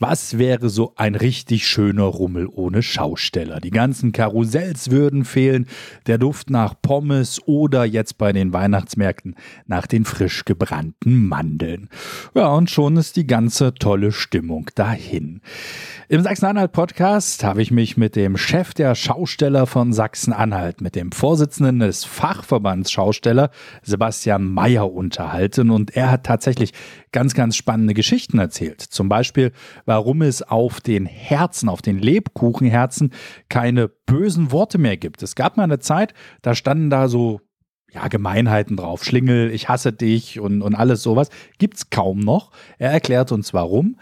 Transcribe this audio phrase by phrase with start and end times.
[0.00, 3.58] Was wäre so ein richtig schöner Rummel ohne Schausteller?
[3.58, 5.66] Die ganzen Karussells würden fehlen,
[6.06, 9.34] der Duft nach Pommes oder jetzt bei den Weihnachtsmärkten
[9.66, 11.88] nach den frisch gebrannten Mandeln.
[12.36, 15.40] Ja, und schon ist die ganze tolle Stimmung dahin.
[16.08, 21.80] Im Sachsen-Anhalt-Podcast habe ich mich mit dem Chef der Schausteller von Sachsen-Anhalt, mit dem Vorsitzenden
[21.80, 23.50] des Fachverbands Schausteller,
[23.82, 25.70] Sebastian Mayer, unterhalten.
[25.70, 26.72] Und er hat tatsächlich
[27.10, 28.80] ganz, ganz spannende Geschichten erzählt.
[28.80, 29.52] Zum Beispiel,
[29.88, 33.10] warum es auf den Herzen, auf den Lebkuchenherzen
[33.48, 35.22] keine bösen Worte mehr gibt.
[35.22, 37.40] Es gab mal eine Zeit, da standen da so
[37.90, 39.02] ja, Gemeinheiten drauf.
[39.02, 41.30] Schlingel, ich hasse dich und, und alles sowas.
[41.56, 42.50] Gibt's kaum noch.
[42.76, 43.96] Er erklärt uns warum.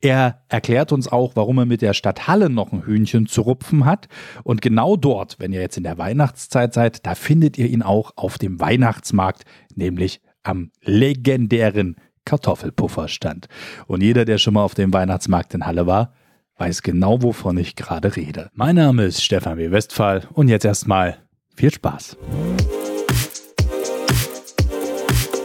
[0.00, 3.84] Er erklärt uns auch, warum er mit der Stadt Halle noch ein Hühnchen zu rupfen
[3.84, 4.06] hat.
[4.44, 8.12] Und genau dort, wenn ihr jetzt in der Weihnachtszeit seid, da findet ihr ihn auch
[8.14, 9.42] auf dem Weihnachtsmarkt,
[9.74, 13.48] nämlich am legendären Kartoffelpufferstand.
[13.86, 16.12] Und jeder, der schon mal auf dem Weihnachtsmarkt in Halle war,
[16.58, 18.50] weiß genau, wovon ich gerade rede.
[18.54, 19.70] Mein Name ist Stefan W.
[19.70, 21.18] Westphal und jetzt erstmal
[21.56, 22.16] viel Spaß.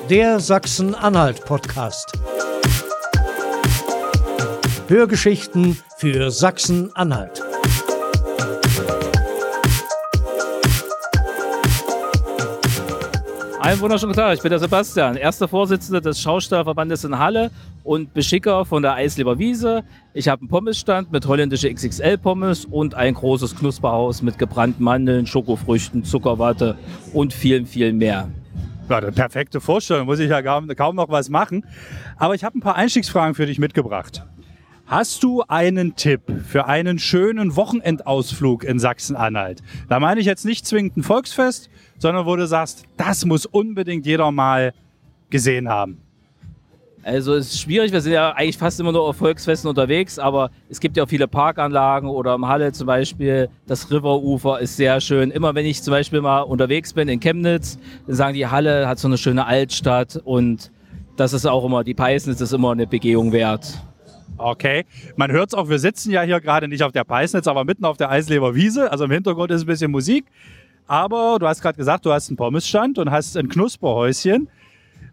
[0.10, 2.14] Der Sachsen-Anhalt-Podcast.
[4.88, 7.47] Hörgeschichten für Sachsen-Anhalt.
[13.68, 17.52] Einen wunderschönen Tag, ich bin der Sebastian, erster Vorsitzender des Schaustellerverbandes in Halle
[17.84, 19.84] und Beschicker von der Eisleber Wiese.
[20.14, 26.06] Ich habe einen Pommesstand mit holländische XXL-Pommes und ein großes Knusperhaus mit gebrannten Mandeln, Schokofrüchten,
[26.06, 26.78] Zuckerwatte
[27.12, 28.30] und vielen, vielen mehr.
[28.88, 31.66] Ja, eine perfekte Vorstellung, muss ich ja kaum noch was machen.
[32.16, 34.24] Aber ich habe ein paar Einstiegsfragen für dich mitgebracht.
[34.86, 39.62] Hast du einen Tipp für einen schönen Wochenendausflug in Sachsen-Anhalt?
[39.90, 44.06] Da meine ich jetzt nicht zwingend ein Volksfest, sondern wo du sagst, das muss unbedingt
[44.06, 44.74] jeder mal
[45.30, 46.00] gesehen haben.
[47.04, 50.52] Also es ist schwierig, wir sind ja eigentlich fast immer nur auf Volksfesten unterwegs, aber
[50.70, 55.00] es gibt ja auch viele Parkanlagen oder im Halle zum Beispiel, das Riverufer ist sehr
[55.00, 55.32] schön.
[55.32, 59.00] Immer wenn ich zum Beispiel mal unterwegs bin in Chemnitz, dann sagen die Halle hat
[59.00, 60.70] so eine schöne Altstadt und
[61.16, 63.82] das ist auch immer, die Peisnitz ist immer eine Begehung wert.
[64.38, 67.64] Okay, man hört es auch, wir sitzen ja hier gerade nicht auf der Peisnitz, aber
[67.64, 68.92] mitten auf der Eisleber Wiese.
[68.92, 70.26] Also im Hintergrund ist ein bisschen Musik.
[70.88, 74.50] Aber du hast gerade gesagt, du hast einen Pommesstand und hast ein Knusperhäuschen.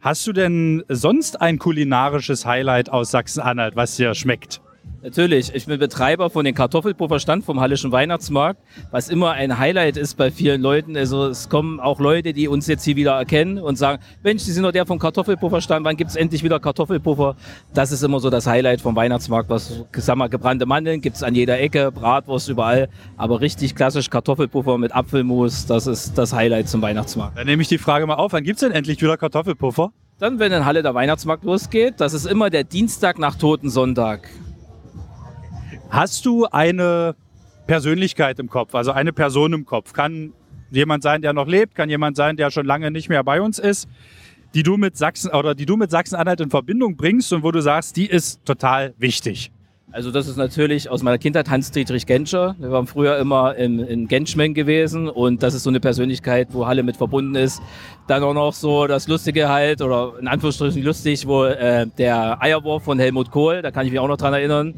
[0.00, 4.60] Hast du denn sonst ein kulinarisches Highlight aus Sachsen-Anhalt, was dir schmeckt?
[5.04, 8.58] Natürlich, ich bin Betreiber von den Kartoffelpufferstand vom Hallischen Weihnachtsmarkt,
[8.90, 10.96] was immer ein Highlight ist bei vielen Leuten.
[10.96, 14.52] Also es kommen auch Leute, die uns jetzt hier wieder erkennen und sagen, Mensch, Sie
[14.52, 17.36] sind doch der vom Kartoffelpufferstand, wann gibt es endlich wieder Kartoffelpuffer?
[17.74, 21.22] Das ist immer so das Highlight vom Weihnachtsmarkt, was, sag mal, gebrannte Mandeln gibt es
[21.22, 22.88] an jeder Ecke, Bratwurst überall,
[23.18, 27.36] aber richtig klassisch Kartoffelpuffer mit Apfelmus, das ist das Highlight zum Weihnachtsmarkt.
[27.36, 29.92] Dann nehme ich die Frage mal auf, wann gibt es denn endlich wieder Kartoffelpuffer?
[30.18, 34.30] Dann, wenn in Halle der Weihnachtsmarkt losgeht, das ist immer der Dienstag nach Toten Sonntag.
[35.94, 37.14] Hast du eine
[37.68, 39.92] Persönlichkeit im Kopf, also eine Person im Kopf?
[39.92, 40.32] Kann
[40.72, 43.60] jemand sein, der noch lebt, kann jemand sein, der schon lange nicht mehr bei uns
[43.60, 43.88] ist,
[44.54, 47.60] die du mit Sachsen oder die du mit Sachsen-Anhalt in Verbindung bringst und wo du
[47.60, 49.52] sagst, die ist total wichtig?
[49.92, 52.56] Also das ist natürlich aus meiner Kindheit Hans-Dietrich Genscher.
[52.58, 56.66] Wir waren früher immer in, in Genschmen gewesen und das ist so eine Persönlichkeit, wo
[56.66, 57.62] Halle mit verbunden ist.
[58.08, 62.82] Dann auch noch so das Lustige halt, oder in Anführungsstrichen lustig, wo äh, der Eierwurf
[62.82, 64.74] von Helmut Kohl, da kann ich mich auch noch dran erinnern,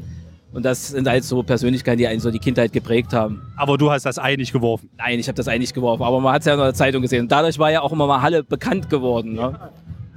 [0.57, 3.43] und das sind halt so Persönlichkeiten, die einen so die Kindheit geprägt haben.
[3.55, 4.89] Aber du hast das Ei nicht geworfen?
[4.97, 7.03] Nein, ich habe das Ei nicht geworfen, aber man hat es ja in der Zeitung
[7.03, 7.21] gesehen.
[7.21, 9.35] Und dadurch war ja auch immer mal Halle bekannt geworden.
[9.35, 9.53] Ne?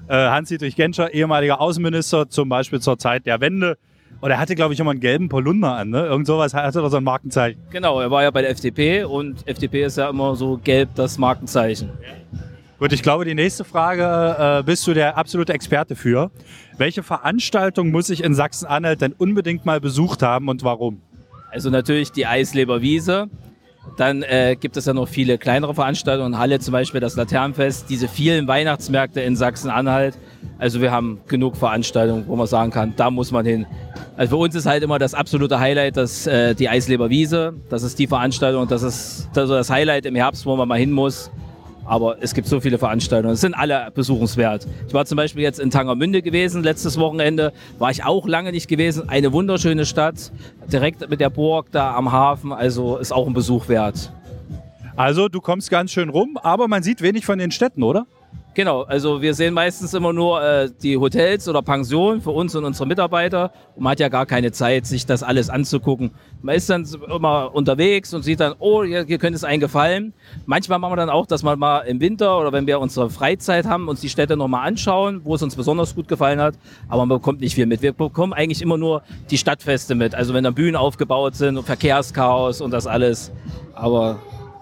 [0.08, 3.76] Äh, Hans-Dietrich Genscher, ehemaliger Außenminister, zum Beispiel zur Zeit der Wende.
[4.22, 6.06] Und er hatte, glaube ich, immer einen gelben Polunder an, ne?
[6.06, 7.60] Irgend sowas hatte er so ein Markenzeichen.
[7.68, 11.18] Genau, er war ja bei der FDP und FDP ist ja immer so gelb das
[11.18, 11.90] Markenzeichen.
[12.80, 16.30] Gut, ich glaube, die nächste Frage äh, bist du der absolute Experte für.
[16.78, 21.02] Welche Veranstaltung muss ich in Sachsen-Anhalt denn unbedingt mal besucht haben und warum?
[21.50, 23.28] Also natürlich die Eisleber Wiese.
[23.98, 26.38] Dann äh, gibt es ja noch viele kleinere Veranstaltungen.
[26.38, 30.16] Halle zum Beispiel das Laternenfest, diese vielen Weihnachtsmärkte in Sachsen-Anhalt.
[30.58, 33.66] Also wir haben genug Veranstaltungen, wo man sagen kann, da muss man hin.
[34.16, 37.52] Also für uns ist halt immer das absolute Highlight das, äh, die Eisleber Wiese.
[37.68, 40.78] Das ist die Veranstaltung, das ist das, ist das Highlight im Herbst, wo man mal
[40.78, 41.30] hin muss.
[41.90, 43.34] Aber es gibt so viele Veranstaltungen.
[43.34, 44.64] Es sind alle besuchenswert.
[44.86, 47.52] Ich war zum Beispiel jetzt in Tangermünde gewesen, letztes Wochenende.
[47.80, 49.08] War ich auch lange nicht gewesen.
[49.08, 50.30] Eine wunderschöne Stadt,
[50.72, 52.52] direkt mit der Burg da am Hafen.
[52.52, 54.12] Also ist auch ein Besuch wert.
[54.94, 58.06] Also du kommst ganz schön rum, aber man sieht wenig von den Städten, oder?
[58.60, 62.66] Genau, also wir sehen meistens immer nur äh, die Hotels oder Pensionen für uns und
[62.66, 66.10] unsere Mitarbeiter und man hat ja gar keine Zeit, sich das alles anzugucken.
[66.42, 70.12] Man ist dann immer unterwegs und sieht dann, oh, hier, hier könnte es einen gefallen.
[70.44, 73.64] Manchmal machen wir dann auch, dass man mal im Winter oder wenn wir unsere Freizeit
[73.64, 76.56] haben, uns die Städte nochmal anschauen, wo es uns besonders gut gefallen hat,
[76.90, 77.80] aber man bekommt nicht viel mit.
[77.80, 81.64] Wir bekommen eigentlich immer nur die Stadtfeste mit, also wenn da Bühnen aufgebaut sind und
[81.64, 83.32] Verkehrschaos und das alles,
[83.72, 84.18] aber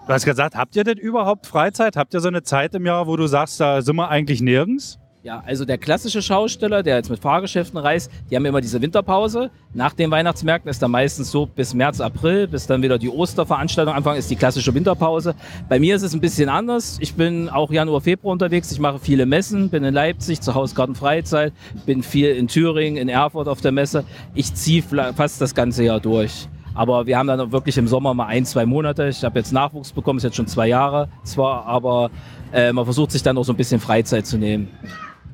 [0.09, 1.95] Du hast gesagt, habt ihr denn überhaupt Freizeit?
[1.95, 4.99] Habt ihr so eine Zeit im Jahr, wo du sagst, da sind wir eigentlich nirgends?
[5.23, 9.51] Ja, also der klassische Schausteller, der jetzt mit Fahrgeschäften reist, die haben immer diese Winterpause.
[9.75, 13.93] Nach den Weihnachtsmärkten ist dann meistens so bis März, April, bis dann wieder die Osterveranstaltung
[13.93, 15.35] anfangen, ist die klassische Winterpause.
[15.69, 16.97] Bei mir ist es ein bisschen anders.
[17.01, 18.73] Ich bin auch Januar, Februar unterwegs.
[18.73, 21.53] Ich mache viele Messen, bin in Leipzig zu Hausgarten Freizeit,
[21.85, 24.05] bin viel in Thüringen, in Erfurt auf der Messe.
[24.35, 26.49] Ich ziehe fast das ganze Jahr durch.
[26.79, 29.09] Aber wir haben dann wirklich im Sommer mal ein, zwei Monate.
[29.09, 32.09] Ich habe jetzt Nachwuchs bekommen, ist jetzt schon zwei Jahre zwar, aber
[32.53, 34.69] äh, man versucht sich dann auch so ein bisschen Freizeit zu nehmen.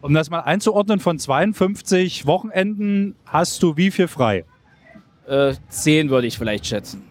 [0.00, 4.46] Um das mal einzuordnen, von 52 Wochenenden hast du wie viel frei?
[5.28, 7.02] Äh, zehn würde ich vielleicht schätzen.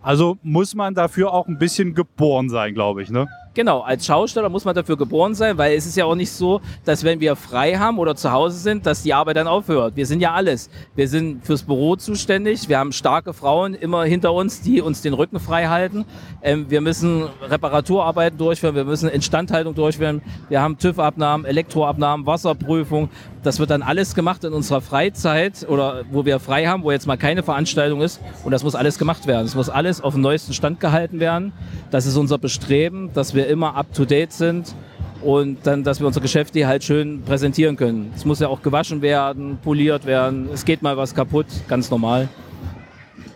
[0.00, 3.26] Also muss man dafür auch ein bisschen geboren sein, glaube ich, ne?
[3.54, 6.60] Genau, als Schausteller muss man dafür geboren sein, weil es ist ja auch nicht so,
[6.84, 9.94] dass wenn wir frei haben oder zu Hause sind, dass die Arbeit dann aufhört.
[9.94, 10.68] Wir sind ja alles.
[10.96, 12.68] Wir sind fürs Büro zuständig.
[12.68, 16.04] Wir haben starke Frauen immer hinter uns, die uns den Rücken frei halten.
[16.42, 18.74] Ähm, wir müssen Reparaturarbeiten durchführen.
[18.74, 20.20] Wir müssen Instandhaltung durchführen.
[20.48, 23.08] Wir haben TÜV-Abnahmen, Elektroabnahmen, Wasserprüfung.
[23.44, 27.06] Das wird dann alles gemacht in unserer Freizeit oder wo wir frei haben, wo jetzt
[27.06, 28.20] mal keine Veranstaltung ist.
[28.42, 29.44] Und das muss alles gemacht werden.
[29.44, 31.52] Es muss alles auf dem neuesten Stand gehalten werden.
[31.90, 34.74] Das ist unser Bestreben, dass wir wir immer up-to-date sind
[35.22, 38.12] und dann, dass wir unser Geschäft hier halt schön präsentieren können.
[38.16, 42.28] Es muss ja auch gewaschen werden, poliert werden, es geht mal was kaputt, ganz normal.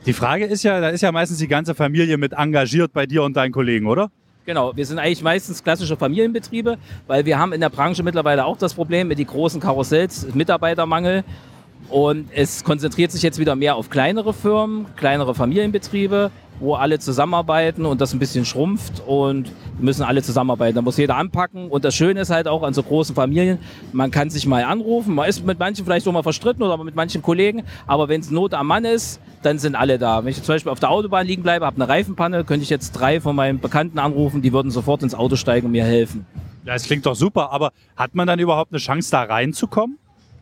[0.06, 3.22] Die Frage ist ja, da ist ja meistens die ganze Familie mit engagiert bei dir
[3.22, 4.10] und deinen Kollegen, oder?
[4.46, 8.56] Genau, wir sind eigentlich meistens klassische Familienbetriebe, weil wir haben in der Branche mittlerweile auch
[8.56, 11.22] das Problem mit den großen Karussells, Mitarbeitermangel.
[11.88, 16.30] Und es konzentriert sich jetzt wieder mehr auf kleinere Firmen, kleinere Familienbetriebe,
[16.60, 20.74] wo alle zusammenarbeiten und das ein bisschen schrumpft und müssen alle zusammenarbeiten.
[20.74, 21.68] Da muss jeder anpacken.
[21.68, 23.58] Und das Schöne ist halt auch an so großen Familien,
[23.92, 25.14] man kann sich mal anrufen.
[25.14, 28.30] Man ist mit manchen vielleicht so mal verstritten oder mit manchen Kollegen, aber wenn es
[28.30, 30.24] Not am Mann ist, dann sind alle da.
[30.24, 32.92] Wenn ich zum Beispiel auf der Autobahn liegen bleibe, habe eine Reifenpanne, könnte ich jetzt
[32.92, 36.26] drei von meinen Bekannten anrufen, die würden sofort ins Auto steigen und mir helfen.
[36.64, 39.96] Ja, das klingt doch super, aber hat man dann überhaupt eine Chance, da reinzukommen?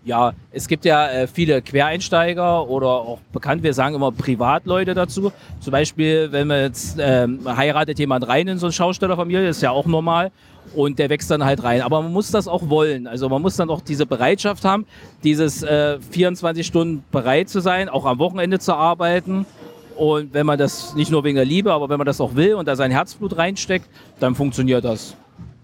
[0.07, 5.33] Ja, es gibt ja äh, viele Quereinsteiger oder auch bekannt, wir sagen immer Privatleute dazu.
[5.59, 9.73] Zum Beispiel, wenn man jetzt ähm, heiratet jemand rein in so eine Schaustellerfamilie, ist ja
[9.73, 10.31] auch normal.
[10.77, 11.83] Und der wächst dann halt rein.
[11.83, 13.09] Aber man muss das auch wollen.
[13.09, 14.87] Also man muss dann auch diese Bereitschaft haben,
[15.25, 19.45] dieses äh, 24 Stunden bereit zu sein, auch am Wochenende zu arbeiten.
[19.97, 22.55] Und wenn man das nicht nur wegen der Liebe, aber wenn man das auch will
[22.55, 23.89] und da sein Herzblut reinsteckt,
[24.21, 25.17] dann funktioniert das.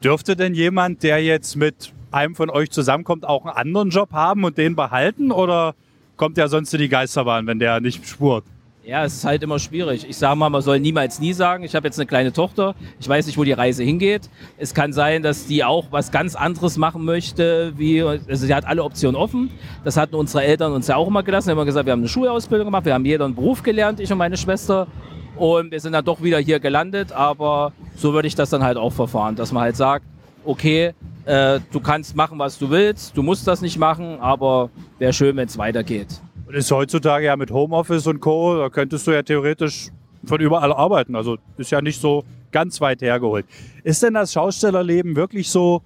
[0.02, 4.44] Dürfte denn jemand, der jetzt mit einem von euch zusammenkommt, auch einen anderen Job haben
[4.44, 5.32] und den behalten?
[5.32, 5.74] Oder
[6.16, 8.44] kommt der sonst in die Geisterbahn, wenn der nicht spurt?
[8.84, 10.04] Ja, es ist halt immer schwierig.
[10.08, 13.08] Ich sage mal, man soll niemals nie sagen, ich habe jetzt eine kleine Tochter, ich
[13.08, 14.28] weiß nicht, wo die Reise hingeht.
[14.58, 18.66] Es kann sein, dass die auch was ganz anderes machen möchte, wie, also sie hat
[18.66, 19.50] alle Optionen offen.
[19.84, 21.46] Das hatten unsere Eltern uns ja auch immer gelassen.
[21.46, 24.00] Wir haben immer gesagt, wir haben eine Schulausbildung gemacht, wir haben jeder einen Beruf gelernt,
[24.00, 24.88] ich und meine Schwester.
[25.36, 28.76] Und wir sind dann doch wieder hier gelandet, aber so würde ich das dann halt
[28.76, 30.04] auch verfahren, dass man halt sagt,
[30.44, 30.92] okay,
[31.24, 35.36] äh, du kannst machen, was du willst, du musst das nicht machen, aber wäre schön,
[35.36, 36.20] wenn es weitergeht.
[36.46, 39.88] Und ist heutzutage ja mit Homeoffice und Co., da könntest du ja theoretisch
[40.24, 41.16] von überall arbeiten.
[41.16, 43.46] Also ist ja nicht so ganz weit hergeholt.
[43.84, 45.82] Ist denn das Schaustellerleben wirklich so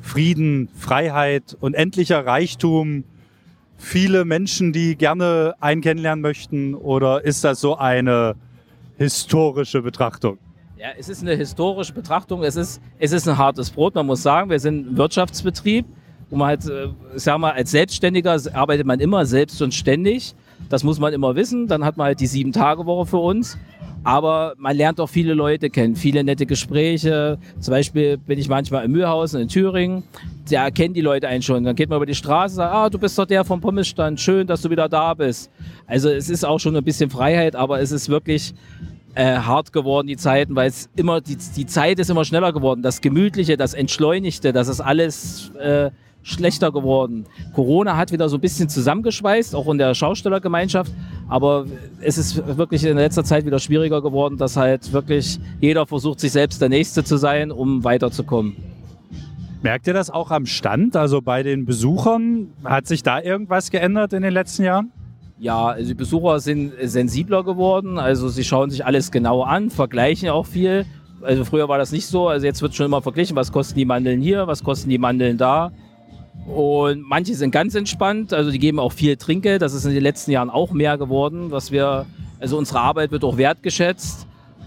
[0.00, 3.04] Frieden, Freiheit und endlicher Reichtum?
[3.78, 6.74] Viele Menschen, die gerne einen kennenlernen möchten?
[6.74, 8.34] Oder ist das so eine
[8.98, 10.38] historische Betrachtung?
[10.80, 12.42] Ja, es ist eine historische Betrachtung.
[12.42, 13.94] Es ist, es ist ein hartes Brot.
[13.94, 15.84] Man muss sagen, wir sind ein Wirtschaftsbetrieb.
[16.30, 16.62] Wo man halt,
[17.16, 20.34] sag mal, als Selbstständiger arbeitet man immer selbst und ständig.
[20.70, 21.66] Das muss man immer wissen.
[21.66, 23.58] Dann hat man halt die Sieben-Tage-Woche für uns.
[24.04, 27.36] Aber man lernt auch viele Leute kennen, viele nette Gespräche.
[27.58, 30.04] Zum Beispiel bin ich manchmal in Mühlhausen in Thüringen.
[30.50, 31.62] Da kennen die Leute einen schon.
[31.62, 34.18] Dann geht man über die Straße und sagt, ah, du bist doch der vom Pommesstand.
[34.18, 35.50] Schön, dass du wieder da bist.
[35.86, 38.54] Also es ist auch schon ein bisschen Freiheit, aber es ist wirklich
[39.14, 42.82] äh, hart geworden, die Zeiten, weil es immer, die, die Zeit ist immer schneller geworden.
[42.82, 45.90] Das Gemütliche, das Entschleunigte, das ist alles äh,
[46.22, 47.26] schlechter geworden.
[47.54, 50.92] Corona hat wieder so ein bisschen zusammengeschweißt, auch in der Schaustellergemeinschaft.
[51.28, 51.66] Aber
[52.00, 56.32] es ist wirklich in letzter Zeit wieder schwieriger geworden, dass halt wirklich jeder versucht, sich
[56.32, 58.56] selbst der Nächste zu sein, um weiterzukommen.
[59.62, 62.48] Merkt ihr das auch am Stand, also bei den Besuchern?
[62.64, 64.90] Hat sich da irgendwas geändert in den letzten Jahren?
[65.40, 70.28] Ja, also die Besucher sind sensibler geworden, also sie schauen sich alles genau an, vergleichen
[70.28, 70.84] auch viel.
[71.22, 72.28] Also früher war das nicht so.
[72.28, 75.38] Also jetzt wird schon immer verglichen, was kosten die Mandeln hier, was kosten die Mandeln
[75.38, 75.72] da.
[76.46, 79.62] Und manche sind ganz entspannt, also die geben auch viel Trinkgeld.
[79.62, 82.04] Das ist in den letzten Jahren auch mehr geworden, was wir,
[82.38, 84.26] also unsere Arbeit wird auch wertgeschätzt.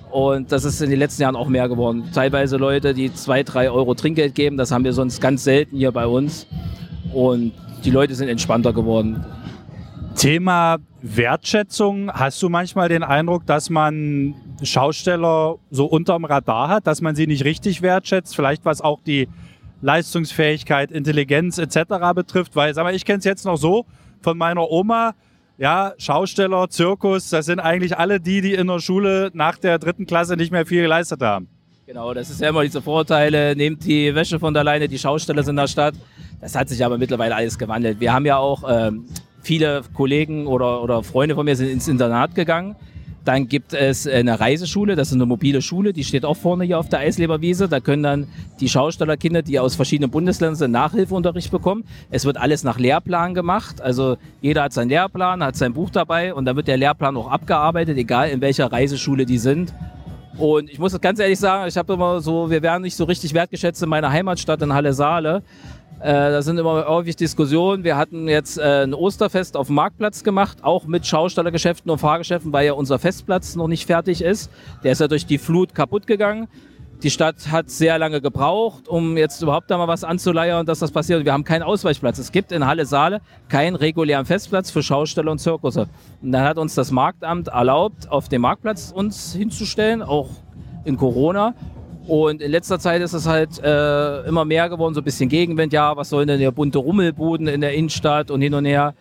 [0.10, 2.06] Und das ist in den letzten Jahren auch mehr geworden.
[2.16, 5.92] Teilweise Leute, die zwei, drei Euro Trinkgeld geben, das haben wir sonst ganz selten hier
[5.92, 6.48] bei uns.
[7.14, 7.52] Und
[7.86, 9.24] die Leute sind entspannter geworden.
[10.16, 12.12] Thema Wertschätzung.
[12.12, 17.28] Hast du manchmal den Eindruck, dass man Schausteller so unterm Radar hat, dass man sie
[17.28, 18.36] nicht richtig wertschätzt?
[18.36, 19.28] Vielleicht was auch die
[19.82, 22.14] Leistungsfähigkeit, Intelligenz etc.
[22.16, 22.56] betrifft?
[22.56, 23.86] Weil, sag mal, ich kenne es jetzt noch so
[24.22, 25.14] von meiner Oma.
[25.58, 30.06] Ja, Schausteller, Zirkus, das sind eigentlich alle die, die in der Schule nach der dritten
[30.06, 31.48] Klasse nicht mehr viel geleistet haben.
[31.86, 33.56] Genau, das ist ja immer diese Vorteile.
[33.56, 35.96] Nehmt die Wäsche von der Leine, die Schausteller sind in der Stadt.
[36.40, 38.00] Das hat sich aber mittlerweile alles gewandelt.
[38.00, 39.06] Wir haben ja auch ähm,
[39.44, 42.76] viele Kollegen oder, oder Freunde von mir sind ins Internat gegangen.
[43.26, 46.78] Dann gibt es eine Reiseschule, das ist eine mobile Schule, die steht auch vorne hier
[46.78, 47.70] auf der Eisleberwiese.
[47.70, 48.28] Da können dann
[48.60, 51.86] die Schaustellerkinder, die aus verschiedenen Bundesländern sind, Nachhilfeunterricht bekommen.
[52.12, 53.80] Es wird alles nach Lehrplan gemacht.
[53.80, 57.32] Also jeder hat seinen Lehrplan, hat sein Buch dabei und dann wird der Lehrplan auch
[57.32, 59.74] abgearbeitet, egal in welcher Reiseschule die sind.
[60.38, 63.34] Und ich muss ganz ehrlich sagen, ich habe immer so, wir werden nicht so richtig
[63.34, 65.44] wertgeschätzt in meiner Heimatstadt in Halle Saale.
[66.00, 67.84] Äh, da sind immer häufig Diskussionen.
[67.84, 72.52] Wir hatten jetzt äh, ein Osterfest auf dem Marktplatz gemacht, auch mit Schaustellergeschäften und Fahrgeschäften,
[72.52, 74.52] weil ja unser Festplatz noch nicht fertig ist.
[74.84, 76.48] Der ist ja durch die Flut kaputt gegangen.
[77.04, 80.90] Die Stadt hat sehr lange gebraucht, um jetzt überhaupt da mal was anzuleiern, dass das
[80.90, 81.26] passiert.
[81.26, 82.18] Wir haben keinen Ausweichplatz.
[82.18, 83.20] Es gibt in Halle Saale
[83.50, 85.90] keinen regulären Festplatz für Schausteller und Zirkusse.
[86.22, 90.30] Und dann hat uns das Marktamt erlaubt, auf dem Marktplatz uns hinzustellen, auch
[90.86, 91.56] in Corona.
[92.08, 95.72] Und in letzter Zeit ist es halt äh, immer mehr geworden, so ein bisschen Gegenwind.
[95.72, 98.94] Ja, was sollen denn der bunte Rummelbuden in der Innenstadt und hin und her?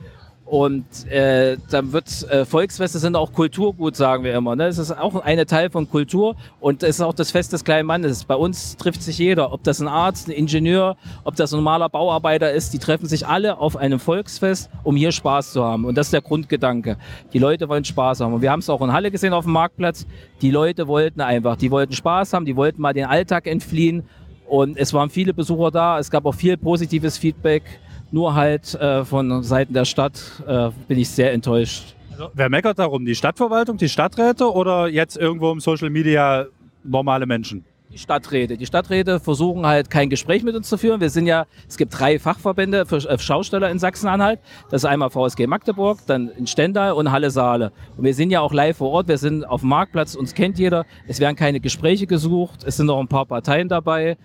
[0.45, 4.55] Und äh, dann wird äh, Volksfeste sind auch Kulturgut, sagen wir immer.
[4.55, 4.67] Ne?
[4.67, 7.87] Es ist auch eine Teil von Kultur und es ist auch das Fest des kleinen
[7.87, 8.25] Mannes.
[8.25, 11.89] Bei uns trifft sich jeder, ob das ein Arzt, ein Ingenieur, ob das ein normaler
[11.89, 12.75] Bauarbeiter ist.
[12.75, 15.87] Die treffen sich alle auf einem Volksfest, um hier Spaß zu haben.
[15.87, 16.99] Und das ist der Grundgedanke.
[17.33, 18.35] Die Leute wollen Spaß haben.
[18.35, 20.07] Und wir haben es auch in Halle gesehen auf dem Marktplatz.
[20.43, 24.03] Die Leute wollten einfach, die wollten Spaß haben, die wollten mal den Alltag entfliehen.
[24.47, 25.99] Und es waren viele Besucher da.
[25.99, 27.63] Es gab auch viel positives Feedback.
[28.13, 31.97] Nur halt äh, von Seiten der Stadt äh, bin ich sehr enttäuscht.
[32.13, 33.07] Also, wer meckert darum?
[33.07, 36.47] Die Stadtverwaltung, die Stadträte oder jetzt irgendwo im Social Media
[36.85, 37.65] normale Menschen?
[37.91, 38.59] Die Stadträte.
[38.59, 41.01] Die Stadträte versuchen halt kein Gespräch mit uns zu führen.
[41.01, 44.41] Wir sind ja, es gibt drei Fachverbände für äh, Schausteller in Sachsen-Anhalt.
[44.71, 47.73] Das ist einmal VSG Magdeburg, dann in Stendal und Halle Saale.
[47.97, 49.09] Und wir sind ja auch live vor Ort.
[49.09, 50.85] Wir sind auf dem Marktplatz, uns kennt jeder.
[51.07, 52.65] Es werden keine Gespräche gesucht.
[52.65, 54.19] Es sind noch ein paar Parteien dabei.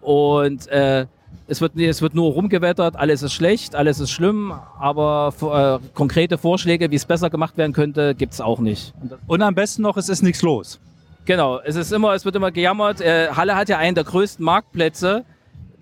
[0.00, 1.06] Und äh,
[1.46, 6.38] es wird, es wird nur rumgewettert, alles ist schlecht, alles ist schlimm, aber äh, konkrete
[6.38, 8.94] Vorschläge, wie es besser gemacht werden könnte, gibt es auch nicht.
[9.26, 10.80] Und am besten noch, es ist nichts los.
[11.26, 13.00] Genau, es ist immer, es wird immer gejammert.
[13.00, 15.24] Äh, Halle hat ja einen der größten Marktplätze,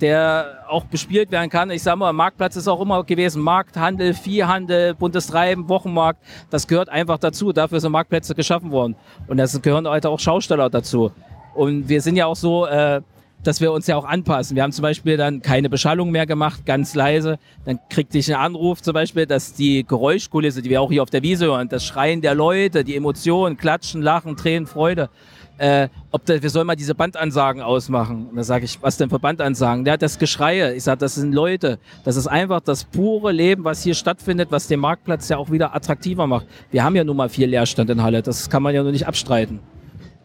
[0.00, 1.70] der auch bespielt werden kann.
[1.70, 3.42] Ich sage mal, Marktplatz ist auch immer gewesen.
[3.42, 6.20] Markthandel, Viehhandel, buntes Treiben, Wochenmarkt.
[6.50, 7.52] Das gehört einfach dazu.
[7.52, 8.96] Dafür sind Marktplätze geschaffen worden.
[9.28, 11.12] Und es gehören heute auch Schausteller dazu.
[11.54, 13.00] Und wir sind ja auch so, äh,
[13.44, 14.56] dass wir uns ja auch anpassen.
[14.56, 17.38] Wir haben zum Beispiel dann keine Beschallung mehr gemacht, ganz leise.
[17.64, 21.10] Dann kriegte ich einen Anruf zum Beispiel, dass die Geräuschkulisse, die wir auch hier auf
[21.10, 25.10] der Wiese hören, das Schreien der Leute, die Emotionen, Klatschen, Lachen, Tränen, Freude,
[25.58, 28.26] äh, ob da, wir sollen mal diese Bandansagen ausmachen.
[28.30, 29.84] Und da sage ich, was denn für Bandansagen?
[29.84, 30.74] Der hat das Geschreie.
[30.74, 31.78] Ich sage, das sind Leute.
[32.04, 35.74] Das ist einfach das pure Leben, was hier stattfindet, was den Marktplatz ja auch wieder
[35.74, 36.46] attraktiver macht.
[36.70, 38.22] Wir haben ja nun mal viel Leerstand in Halle.
[38.22, 39.60] Das kann man ja nur nicht abstreiten.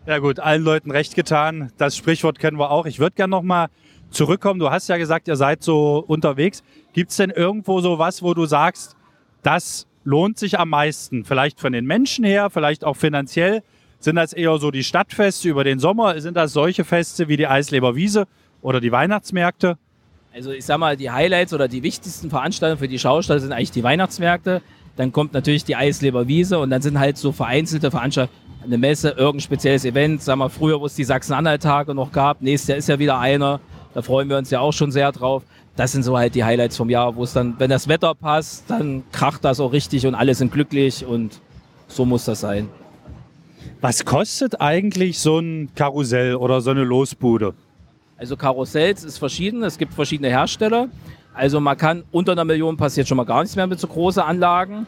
[0.08, 1.74] Ja gut, allen Leuten recht getan.
[1.78, 2.86] Das Sprichwort kennen wir auch.
[2.86, 3.68] Ich würde gerne nochmal
[4.10, 4.58] zurückkommen.
[4.58, 6.64] Du hast ja gesagt, ihr seid so unterwegs.
[6.94, 8.96] Gibt es denn irgendwo so was, wo du sagst,
[9.44, 11.26] das lohnt sich am meisten?
[11.26, 13.64] Vielleicht von den Menschen her, vielleicht auch finanziell.
[14.00, 16.22] Sind das eher so die Stadtfeste über den Sommer?
[16.22, 18.28] Sind das solche Feste wie die Eisleber Wiese
[18.62, 19.78] oder die Weihnachtsmärkte?
[20.34, 23.72] Also ich sag mal, die Highlights oder die wichtigsten Veranstaltungen für die Schausteller sind eigentlich
[23.72, 24.62] die Weihnachtsmärkte.
[24.96, 29.10] Dann kommt natürlich die Eisleber Wiese und dann sind halt so vereinzelte Veranstaltungen eine Messe,
[29.10, 30.22] irgendein spezielles Event.
[30.22, 32.42] Sagen wir früher, wo es die Sachsen-Anhalt-Tage noch gab.
[32.42, 33.60] Nächstes Jahr ist ja wieder einer.
[33.94, 35.44] Da freuen wir uns ja auch schon sehr drauf.
[35.76, 38.66] Das sind so halt die Highlights vom Jahr, wo es dann, wenn das Wetter passt,
[38.68, 41.40] dann kracht das auch richtig und alle sind glücklich und
[41.88, 42.68] so muss das sein.
[43.80, 47.54] Was kostet eigentlich so ein Karussell oder so eine Losbude?
[48.18, 49.64] Also Karussells ist verschieden.
[49.64, 50.90] Es gibt verschiedene Hersteller.
[51.34, 54.24] Also man kann unter einer Million passiert schon mal gar nichts mehr mit so großen
[54.24, 54.88] Anlagen.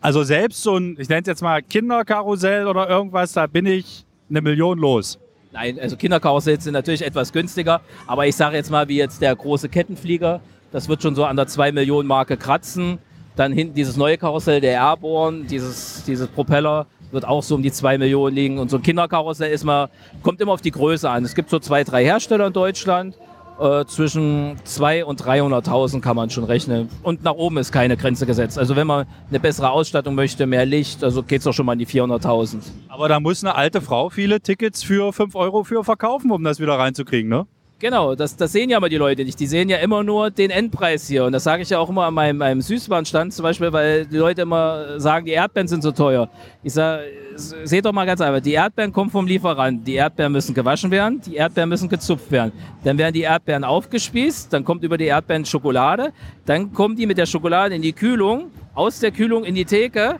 [0.00, 4.04] Also selbst so ein, ich nenne es jetzt mal Kinderkarussell oder irgendwas, da bin ich
[4.28, 5.18] eine Million los.
[5.52, 9.34] Nein, also Kinderkarussells sind natürlich etwas günstiger, aber ich sage jetzt mal, wie jetzt der
[9.34, 12.98] große Kettenflieger, das wird schon so an der 2 Millionen Marke kratzen.
[13.36, 17.72] Dann hinten dieses neue Karussell, der Airborne, dieses, dieses Propeller, wird auch so um die
[17.72, 18.58] 2 Millionen liegen.
[18.58, 19.88] Und so ein Kinderkarussell ist mal,
[20.22, 21.24] kommt immer auf die Größe an.
[21.24, 23.16] Es gibt so zwei, drei Hersteller in Deutschland.
[23.58, 26.90] Äh, zwischen 200.000 und 300.000 kann man schon rechnen.
[27.02, 28.58] Und nach oben ist keine Grenze gesetzt.
[28.58, 31.72] Also wenn man eine bessere Ausstattung möchte, mehr Licht, also geht es auch schon mal
[31.72, 32.58] in die 400.000.
[32.88, 36.60] Aber da muss eine alte Frau viele Tickets für 5 Euro für verkaufen, um das
[36.60, 37.46] wieder reinzukriegen, ne?
[37.78, 39.38] Genau, das, das sehen ja mal die Leute nicht.
[39.38, 41.26] Die sehen ja immer nur den Endpreis hier.
[41.26, 44.16] Und das sage ich ja auch immer an meinem, meinem Süßwarenstand zum Beispiel, weil die
[44.16, 46.30] Leute immer sagen, die Erdbeeren sind so teuer.
[46.62, 47.02] Ich sage,
[47.36, 49.86] seht doch mal ganz einfach, die Erdbeeren kommen vom Lieferant.
[49.86, 52.52] Die Erdbeeren müssen gewaschen werden, die Erdbeeren müssen gezupft werden.
[52.82, 56.14] Dann werden die Erdbeeren aufgespießt, dann kommt über die Erdbeeren Schokolade,
[56.46, 60.18] dann kommen die mit der Schokolade in die Kühlung, aus der Kühlung in die Theke,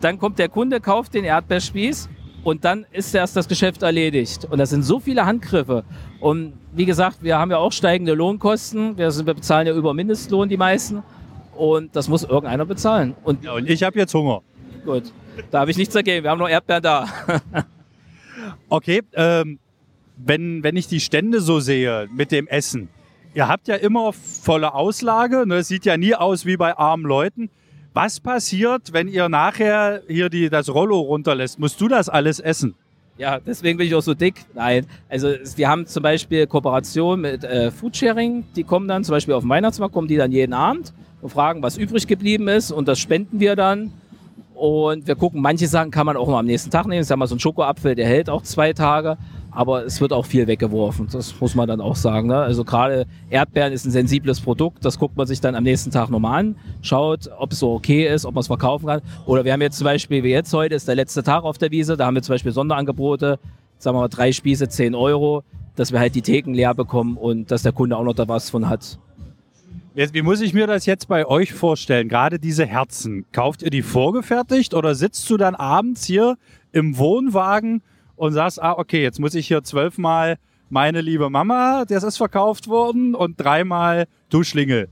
[0.00, 2.08] dann kommt der Kunde, kauft den Erdbeerspieß
[2.44, 4.46] und dann ist erst das Geschäft erledigt.
[4.50, 5.82] Und das sind so viele Handgriffe.
[6.20, 8.98] Und wie gesagt, wir haben ja auch steigende Lohnkosten.
[8.98, 11.02] Wir, sind, wir bezahlen ja über Mindestlohn die meisten.
[11.56, 13.14] Und das muss irgendeiner bezahlen.
[13.24, 14.42] Und, ja, und ich habe jetzt Hunger.
[14.84, 15.04] Gut,
[15.50, 16.22] da habe ich nichts dagegen.
[16.22, 17.08] Wir haben noch Erdbeeren da.
[18.68, 19.58] okay, ähm,
[20.16, 22.90] wenn, wenn ich die Stände so sehe mit dem Essen,
[23.32, 25.46] ihr habt ja immer volle Auslage.
[25.46, 25.56] Ne?
[25.56, 27.48] Es sieht ja nie aus wie bei armen Leuten.
[27.96, 31.60] Was passiert, wenn ihr nachher hier die, das Rollo runterlässt?
[31.60, 32.74] Musst du das alles essen?
[33.18, 34.44] Ja, deswegen bin ich auch so dick.
[34.52, 38.46] Nein, also wir haben zum Beispiel Kooperation mit äh, Foodsharing.
[38.56, 41.62] Die kommen dann zum Beispiel auf den Weihnachtsmarkt, kommen die dann jeden Abend und fragen,
[41.62, 43.92] was übrig geblieben ist und das spenden wir dann.
[44.54, 47.02] Und wir gucken, manche Sachen kann man auch noch am nächsten Tag nehmen.
[47.02, 49.18] Ich sag mal, so ein Schokoapfel, der hält auch zwei Tage
[49.54, 51.08] aber es wird auch viel weggeworfen.
[51.10, 52.28] Das muss man dann auch sagen.
[52.28, 52.36] Ne?
[52.36, 56.10] Also gerade Erdbeeren ist ein sensibles Produkt, das guckt man sich dann am nächsten Tag
[56.10, 59.00] nochmal an, schaut, ob es so okay ist, ob man es verkaufen kann.
[59.26, 61.70] Oder wir haben jetzt zum Beispiel, wie jetzt heute, ist der letzte Tag auf der
[61.70, 63.38] Wiese, da haben wir zum Beispiel Sonderangebote,
[63.78, 65.44] sagen wir mal drei Spieße, 10 Euro,
[65.76, 68.50] dass wir halt die Theken leer bekommen und dass der Kunde auch noch da was
[68.50, 68.98] von hat.
[69.94, 72.08] Wie muss ich mir das jetzt bei euch vorstellen?
[72.08, 73.26] Gerade diese Herzen.
[73.30, 76.36] Kauft ihr die vorgefertigt oder sitzt du dann abends hier
[76.72, 77.80] im Wohnwagen
[78.16, 80.36] und sagst, ah, okay, jetzt muss ich hier zwölfmal
[80.70, 84.88] meine liebe Mama, das ist verkauft worden, und dreimal du Schlingel.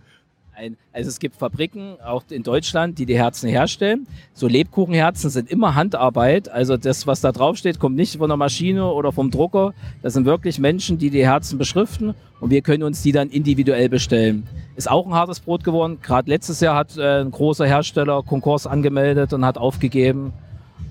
[0.93, 4.07] Also es gibt Fabriken, auch in Deutschland, die die Herzen herstellen.
[4.35, 6.51] So Lebkuchenherzen sind immer Handarbeit.
[6.51, 9.73] Also das, was da draufsteht, kommt nicht von der Maschine oder vom Drucker.
[10.03, 13.89] Das sind wirklich Menschen, die die Herzen beschriften und wir können uns die dann individuell
[13.89, 14.47] bestellen.
[14.77, 15.99] Ist auch ein hartes Brot geworden.
[16.03, 20.35] Gerade letztes Jahr hat äh, ein großer Hersteller Konkurs angemeldet und hat aufgegeben.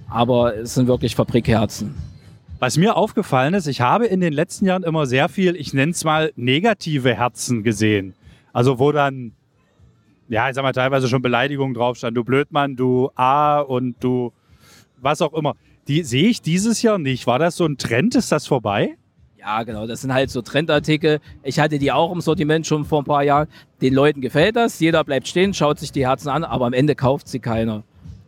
[0.10, 2.11] Aber es sind wirklich Fabrikherzen.
[2.62, 5.94] Was mir aufgefallen ist, ich habe in den letzten Jahren immer sehr viel, ich nenne
[5.94, 8.14] es mal negative Herzen gesehen.
[8.54, 9.32] Also wo dann,
[10.30, 12.16] ja, ich sag mal, teilweise schon Beleidigungen drauf stand.
[12.16, 14.32] Du Blödmann, du A und du
[14.98, 15.56] was auch immer.
[15.88, 17.26] Die sehe ich dieses Jahr nicht.
[17.26, 18.14] War das so ein Trend?
[18.14, 18.96] Ist das vorbei?
[19.40, 19.88] Ja, genau.
[19.88, 21.20] Das sind halt so Trendartikel.
[21.42, 23.48] Ich hatte die auch im Sortiment schon vor ein paar Jahren.
[23.82, 24.80] Den Leuten gefällt das.
[24.80, 27.82] Jeder bleibt stehen, schaut sich die Herzen an, aber am Ende kauft sie keiner.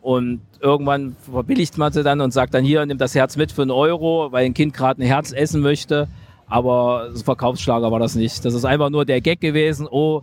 [0.03, 3.61] Und irgendwann verbilligt man sie dann und sagt dann hier, nimm das Herz mit für
[3.61, 6.09] einen Euro, weil ein Kind gerade ein Herz essen möchte.
[6.45, 8.43] Aber Verkaufsschlager war das nicht.
[8.43, 9.87] Das ist einfach nur der Gag gewesen.
[9.89, 10.21] Oh,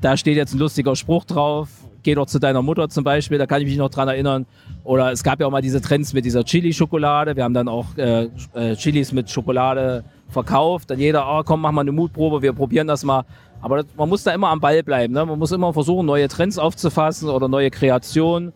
[0.00, 1.68] da steht jetzt ein lustiger Spruch drauf.
[2.02, 4.46] Geh doch zu deiner Mutter zum Beispiel, da kann ich mich noch dran erinnern.
[4.82, 7.36] Oder es gab ja auch mal diese Trends mit dieser Chili-Schokolade.
[7.36, 10.90] Wir haben dann auch äh, äh, Chilis mit Schokolade verkauft.
[10.90, 13.24] Dann jeder, oh, komm, mach mal eine Mutprobe, wir probieren das mal.
[13.62, 15.14] Aber das, man muss da immer am Ball bleiben.
[15.14, 15.24] Ne?
[15.24, 18.52] Man muss immer versuchen, neue Trends aufzufassen oder neue Kreationen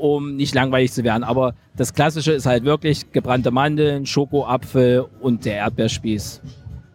[0.00, 1.24] um nicht langweilig zu werden.
[1.24, 6.40] Aber das Klassische ist halt wirklich gebrannte Mandeln, Schokoapfel und der Erdbeerspieß.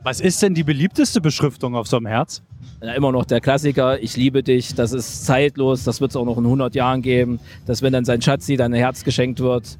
[0.03, 2.43] Was ist denn die beliebteste Beschriftung auf so einem Herz?
[2.81, 6.25] Ja, immer noch der Klassiker, ich liebe dich, das ist zeitlos, das wird es auch
[6.25, 9.79] noch in 100 Jahren geben, dass wenn dann sein Schatzi dann ein Herz geschenkt wird,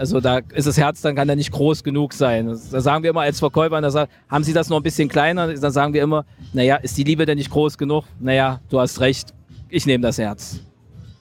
[0.00, 2.46] also da ist das Herz, dann kann er nicht groß genug sein.
[2.46, 5.52] Da sagen wir immer als Verkäufer, da sagen, haben Sie das noch ein bisschen kleiner?
[5.52, 8.04] Dann sagen wir immer, naja, ist die Liebe denn nicht groß genug?
[8.18, 9.34] Naja, du hast recht,
[9.68, 10.60] ich nehme das Herz.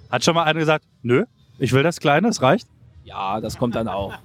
[0.10, 1.26] Hat schon mal einer gesagt, nö,
[1.58, 2.68] ich will das Kleine, es reicht?
[3.04, 4.14] Ja, das kommt dann auch.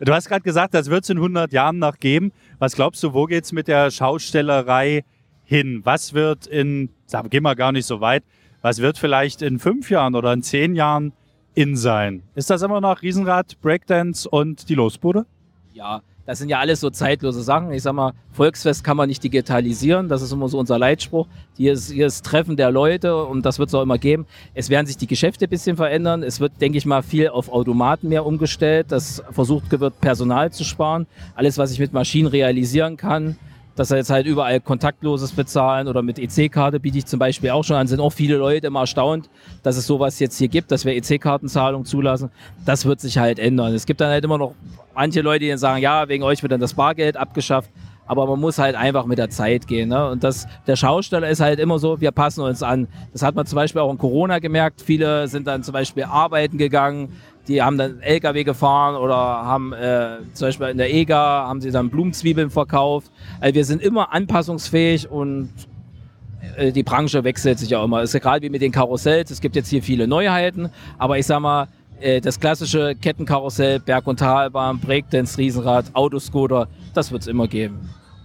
[0.00, 2.30] Du hast gerade gesagt, das wird es in 100 Jahren noch geben.
[2.60, 5.04] Was glaubst du, wo geht es mit der Schaustellerei
[5.42, 5.80] hin?
[5.82, 8.22] Was wird in, sagen, gehen wir gar nicht so weit,
[8.62, 11.12] was wird vielleicht in fünf Jahren oder in zehn Jahren
[11.54, 12.22] in sein?
[12.36, 15.26] Ist das immer noch Riesenrad, Breakdance und die Losbude?
[15.72, 17.72] Ja, das sind ja alles so zeitlose Sachen.
[17.72, 20.08] Ich sag mal, Volksfest kann man nicht digitalisieren.
[20.08, 21.26] Das ist immer so unser Leitspruch.
[21.56, 24.26] Hier ist, hier ist Treffen der Leute und das wird es auch immer geben.
[24.54, 26.22] Es werden sich die Geschäfte ein bisschen verändern.
[26.22, 28.86] Es wird, denke ich mal, viel auf Automaten mehr umgestellt.
[28.90, 31.06] Das versucht wird, Personal zu sparen.
[31.34, 33.36] Alles, was ich mit Maschinen realisieren kann,
[33.80, 37.64] dass er jetzt halt überall kontaktloses bezahlen oder mit EC-Karte biete ich zum Beispiel auch
[37.64, 37.86] schon an.
[37.86, 39.30] Sind auch viele Leute immer erstaunt,
[39.62, 42.30] dass es sowas jetzt hier gibt, dass wir EC-Kartenzahlung zulassen.
[42.66, 43.72] Das wird sich halt ändern.
[43.72, 44.54] Es gibt dann halt immer noch
[44.94, 47.70] manche Leute, die dann sagen, ja, wegen euch wird dann das Bargeld abgeschafft.
[48.10, 49.90] Aber man muss halt einfach mit der Zeit gehen.
[49.90, 50.10] Ne?
[50.10, 52.88] Und das, der Schausteller ist halt immer so, wir passen uns an.
[53.12, 54.82] Das hat man zum Beispiel auch in Corona gemerkt.
[54.82, 57.12] Viele sind dann zum Beispiel arbeiten gegangen,
[57.46, 61.70] die haben dann LKW gefahren oder haben äh, zum Beispiel in der EGA haben sie
[61.70, 63.12] dann Blumenzwiebeln verkauft.
[63.40, 65.50] Also wir sind immer anpassungsfähig und
[66.56, 68.02] äh, die Branche wechselt sich ja immer.
[68.02, 69.30] Es ist gerade wie mit den Karussells.
[69.30, 70.68] Es gibt jetzt hier viele Neuheiten,
[70.98, 71.68] aber ich sag mal,
[72.00, 77.78] äh, das klassische Kettenkarussell, Berg- und Talbahn, Breakdance, Riesenrad, Autoscooter, das wird es immer geben.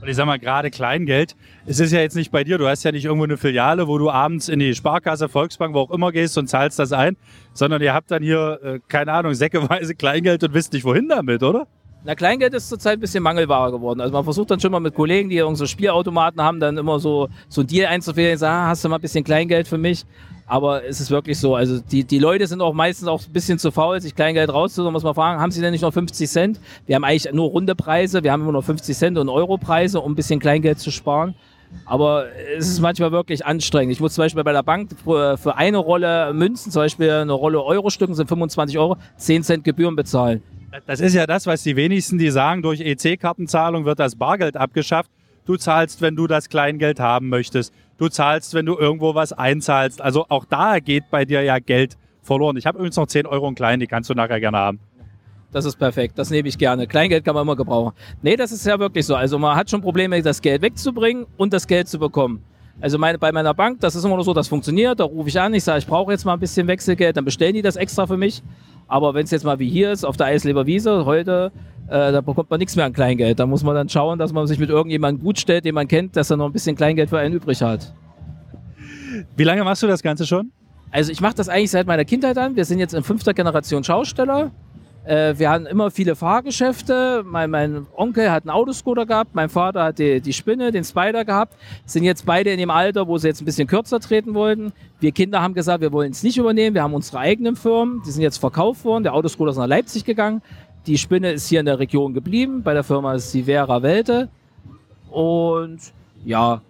[0.06, 2.84] Und ich sag mal, gerade Kleingeld, es ist ja jetzt nicht bei dir, du hast
[2.84, 6.12] ja nicht irgendwo eine Filiale, wo du abends in die Sparkasse, Volksbank, wo auch immer
[6.12, 7.18] gehst und zahlst das ein,
[7.54, 11.42] sondern ihr habt dann hier, äh, keine Ahnung, säckeweise Kleingeld und wisst nicht, wohin damit,
[11.42, 11.66] oder?
[12.06, 14.00] Na, Kleingeld ist zurzeit ein bisschen Mangelware geworden.
[14.00, 17.00] Also man versucht dann schon mal mit Kollegen, die irgend so Spielautomaten haben, dann immer
[17.00, 20.06] so, so ein Deal einzufehlen, sagen, ah, hast du mal ein bisschen Kleingeld für mich?
[20.46, 21.56] Aber es ist wirklich so.
[21.56, 24.94] Also die, die Leute sind auch meistens auch ein bisschen zu faul, sich Kleingeld rauszuholen.
[24.94, 26.60] Muss man fragen, haben sie denn nicht noch 50 Cent?
[26.86, 28.24] Wir haben eigentlich nur runde Preise.
[28.24, 31.34] Wir haben immer noch 50 Cent und Europreise, um ein bisschen Kleingeld zu sparen.
[31.86, 32.26] Aber
[32.58, 33.92] es ist manchmal wirklich anstrengend.
[33.92, 37.64] Ich muss zum Beispiel bei der Bank für, eine Rolle Münzen, zum Beispiel eine Rolle
[37.64, 40.42] Euro-Stücken sind 25 Euro, 10 Cent Gebühren bezahlen.
[40.88, 45.10] Das ist ja das, was die wenigsten, die sagen, durch EC-Kartenzahlung wird das Bargeld abgeschafft.
[45.46, 47.74] Du zahlst, wenn du das Kleingeld haben möchtest.
[47.98, 50.02] Du zahlst, wenn du irgendwo was einzahlst.
[50.02, 52.58] Also auch da geht bei dir ja Geld verloren.
[52.58, 54.80] Ich habe übrigens noch 10 Euro in klein, die kannst du nachher gerne haben.
[55.56, 56.86] Das ist perfekt, das nehme ich gerne.
[56.86, 57.94] Kleingeld kann man immer gebrauchen.
[58.22, 59.16] Nee, das ist ja wirklich so.
[59.16, 62.44] Also man hat schon Probleme, das Geld wegzubringen und das Geld zu bekommen.
[62.82, 65.00] Also meine, bei meiner Bank, das ist immer so, das funktioniert.
[65.00, 67.54] Da rufe ich an, ich sage, ich brauche jetzt mal ein bisschen Wechselgeld, dann bestellen
[67.54, 68.44] die das extra für mich.
[68.90, 71.54] Aber wenn es jetzt mal wie hier ist, auf der Eisleber Wiese, heute,
[71.88, 73.40] äh, da bekommt man nichts mehr an Kleingeld.
[73.40, 76.18] Da muss man dann schauen, dass man sich mit irgendjemandem gut stellt, den man kennt,
[76.18, 77.94] dass er noch ein bisschen Kleingeld für einen übrig hat.
[79.38, 80.52] Wie lange machst du das Ganze schon?
[80.92, 82.58] Also ich mache das eigentlich seit meiner Kindheit an.
[82.58, 84.52] Wir sind jetzt in fünfter Generation Schausteller.
[85.06, 87.24] Äh, wir hatten immer viele Fahrgeschäfte.
[87.26, 91.24] Mein, mein, Onkel hat einen Autoscooter gehabt, mein Vater hat die, die Spinne, den Spider
[91.24, 91.56] gehabt.
[91.86, 94.74] Sind jetzt beide in dem Alter, wo sie jetzt ein bisschen kürzer treten wollten.
[95.00, 96.74] Wir Kinder haben gesagt, wir wollen es nicht übernehmen.
[96.74, 98.02] Wir haben unsere eigenen Firmen.
[98.06, 99.04] Die sind jetzt verkauft worden.
[99.04, 100.42] Der Autoscooter ist nach Leipzig gegangen.
[100.88, 102.64] Die Spinne ist hier in der Region geblieben.
[102.64, 104.30] Bei der Firma Sivera Welte.
[105.12, 105.80] Und
[106.26, 106.62] ja,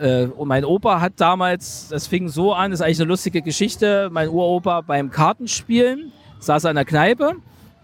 [0.00, 4.08] äh, und mein Opa hat damals, das fing so an, ist eigentlich eine lustige Geschichte,
[4.10, 7.36] mein Uropa beim Kartenspielen saß an der Kneipe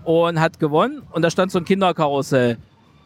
[0.04, 2.58] und hat gewonnen und da stand so ein Kinderkarussell.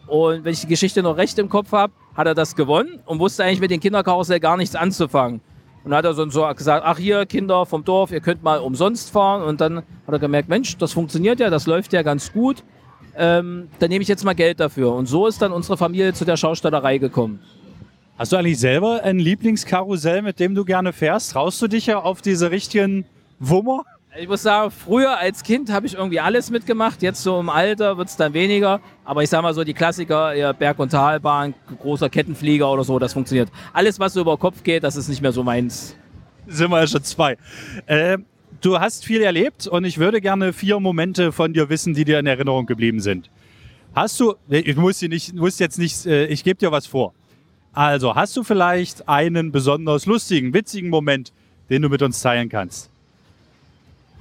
[0.07, 3.19] Und wenn ich die Geschichte noch recht im Kopf habe, hat er das gewonnen und
[3.19, 5.41] wusste eigentlich mit dem Kinderkarussell gar nichts anzufangen.
[5.87, 8.59] Und dann hat er so, so gesagt, ach hier, Kinder vom Dorf, ihr könnt mal
[8.59, 9.43] umsonst fahren.
[9.43, 12.65] Und dann hat er gemerkt, Mensch, das funktioniert ja, das läuft ja ganz gut.
[13.17, 14.93] Ähm, dann nehme ich jetzt mal Geld dafür.
[14.93, 17.41] Und so ist dann unsere Familie zu der Schaustellerei gekommen.
[18.19, 21.33] Hast du eigentlich selber ein Lieblingskarussell, mit dem du gerne fährst?
[21.33, 23.05] Traust du dich ja auf diese richtigen
[23.39, 23.85] Wummer?
[24.19, 27.03] Ich muss sagen, früher als Kind habe ich irgendwie alles mitgemacht.
[27.03, 28.81] Jetzt so im Alter wird es dann weniger.
[29.05, 33.13] Aber ich sage mal so, die Klassiker, Berg- und Talbahn, großer Kettenflieger oder so, das
[33.13, 33.51] funktioniert.
[33.73, 35.97] Alles, was so über Kopf geht, das ist nicht mehr so meins.
[36.47, 37.37] Sind wir ja schon zwei.
[37.87, 38.19] Äh,
[38.61, 42.19] du hast viel erlebt und ich würde gerne vier Momente von dir wissen, die dir
[42.19, 43.31] in Erinnerung geblieben sind.
[43.95, 47.13] Hast du, ich muss, nicht, muss jetzt nicht, äh, ich gebe dir was vor.
[47.73, 51.33] Also, hast du vielleicht einen besonders lustigen, witzigen Moment,
[51.69, 52.91] den du mit uns teilen kannst?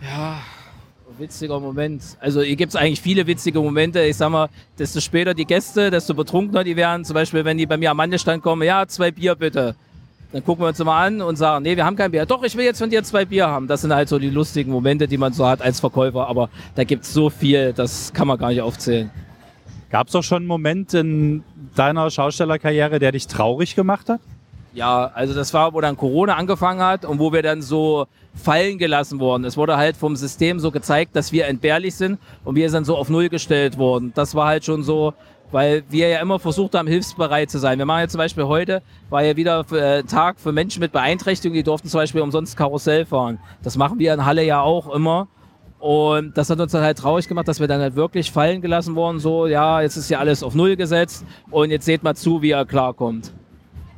[0.05, 0.39] Ja,
[1.17, 2.03] witziger Moment.
[2.19, 4.01] Also hier gibt es eigentlich viele witzige Momente.
[4.01, 7.05] Ich sag mal, desto später die Gäste, desto betrunkener die werden.
[7.05, 9.75] Zum Beispiel, wenn die bei mir am Mandelstand kommen, ja, zwei Bier bitte.
[10.31, 12.25] Dann gucken wir uns immer an und sagen, nee, wir haben kein Bier.
[12.25, 13.67] Doch, ich will jetzt von dir zwei Bier haben.
[13.67, 16.27] Das sind halt so die lustigen Momente, die man so hat als Verkäufer.
[16.27, 19.09] Aber da gibt es so viel, das kann man gar nicht aufzählen.
[19.89, 21.43] Gab es doch schon einen Moment in
[21.75, 24.19] deiner Schaustellerkarriere, der dich traurig gemacht hat?
[24.75, 28.77] Ja, also das war, wo dann Corona angefangen hat und wo wir dann so fallen
[28.77, 29.45] gelassen wurden.
[29.45, 32.97] Es wurde halt vom System so gezeigt, dass wir entbehrlich sind und wir sind so
[32.97, 34.11] auf Null gestellt worden.
[34.15, 35.13] Das war halt schon so,
[35.49, 37.77] weil wir ja immer versucht haben, hilfsbereit zu sein.
[37.77, 41.55] Wir machen ja zum Beispiel heute, war ja wieder äh, Tag für Menschen mit Beeinträchtigung,
[41.55, 43.39] die durften zum Beispiel umsonst Karussell fahren.
[43.63, 45.29] Das machen wir in Halle ja auch immer.
[45.79, 48.95] Und das hat uns dann halt traurig gemacht, dass wir dann halt wirklich fallen gelassen
[48.95, 52.41] wurden, so, ja, jetzt ist ja alles auf Null gesetzt und jetzt seht mal zu,
[52.41, 53.31] wie er klarkommt.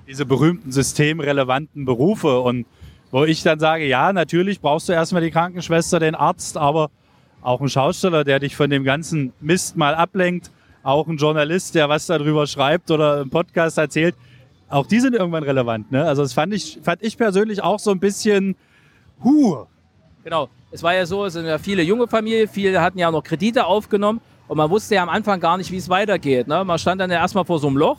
[0.08, 2.66] Diese berühmten systemrelevanten Berufe und
[3.12, 6.90] wo ich dann sage, ja, natürlich brauchst du erstmal die Krankenschwester, den Arzt, aber
[7.42, 10.52] auch einen Schausteller, der dich von dem ganzen Mist mal ablenkt,
[10.84, 14.16] auch ein Journalist, der was darüber schreibt oder im Podcast erzählt,
[14.70, 15.92] auch die sind irgendwann relevant.
[15.92, 16.04] Ne?
[16.04, 18.56] Also das fand ich, fand ich persönlich auch so ein bisschen,
[19.24, 19.66] huh.
[20.24, 23.24] Genau, es war ja so, es sind ja viele junge Familien, viele hatten ja noch
[23.24, 26.48] Kredite aufgenommen und man wusste ja am Anfang gar nicht, wie es weitergeht.
[26.48, 26.64] Ne?
[26.66, 27.98] Man stand dann ja erstmal vor so einem Loch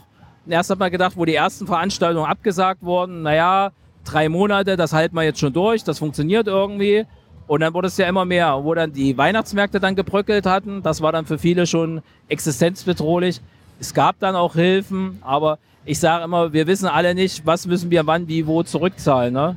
[0.53, 3.73] erst hat man gedacht, wo die ersten Veranstaltungen abgesagt wurden, naja,
[4.05, 7.05] drei Monate, das halten wir jetzt schon durch, das funktioniert irgendwie.
[7.47, 10.83] Und dann wurde es ja immer mehr, wo dann die Weihnachtsmärkte dann gebröckelt hatten.
[10.83, 13.41] Das war dann für viele schon existenzbedrohlich.
[13.81, 17.91] Es gab dann auch Hilfen, aber ich sage immer, wir wissen alle nicht, was müssen
[17.91, 19.33] wir wann, wie, wo zurückzahlen.
[19.33, 19.57] Ne?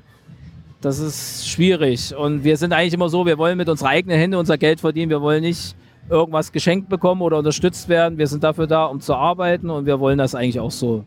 [0.80, 2.16] Das ist schwierig.
[2.16, 5.10] Und wir sind eigentlich immer so, wir wollen mit unseren eigenen Händen unser Geld verdienen.
[5.10, 5.76] Wir wollen nicht
[6.12, 8.18] irgendwas geschenkt bekommen oder unterstützt werden.
[8.18, 11.06] Wir sind dafür da, um zu arbeiten und wir wollen das eigentlich auch so.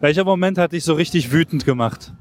[0.00, 2.12] Welcher Moment hat dich so richtig wütend gemacht?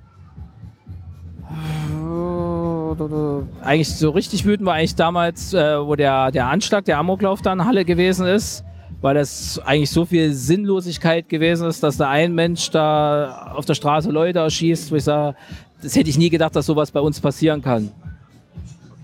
[3.62, 7.54] Eigentlich so richtig wütend war eigentlich damals, äh, wo der, der Anschlag, der Amoklauf da
[7.54, 8.63] in Halle gewesen ist,
[9.02, 13.76] weil das eigentlich so viel Sinnlosigkeit gewesen ist, dass da ein Mensch da auf der
[13.76, 15.38] Straße Leute erschießt, wo ich sage,
[15.84, 17.91] das hätte ich nie gedacht, dass sowas bei uns passieren kann.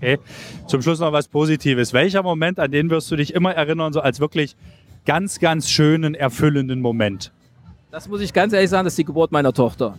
[0.04, 0.18] Okay,
[0.66, 1.94] zum Schluss noch was Positives.
[1.94, 4.54] Welcher Moment, an den wirst du dich immer erinnern, so als wirklich
[5.06, 7.32] ganz, ganz schönen, erfüllenden Moment?
[7.90, 9.98] Das muss ich ganz ehrlich sagen, das ist die Geburt meiner Tochter.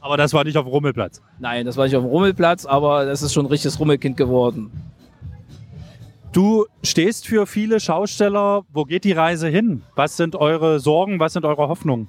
[0.00, 1.20] Aber das war nicht auf dem Rummelplatz.
[1.38, 4.70] Nein, das war nicht auf dem Rummelplatz, aber das ist schon ein richtiges Rummelkind geworden.
[6.32, 8.62] Du stehst für viele Schausteller.
[8.72, 9.82] Wo geht die Reise hin?
[9.96, 11.20] Was sind eure Sorgen?
[11.20, 12.08] Was sind eure Hoffnungen?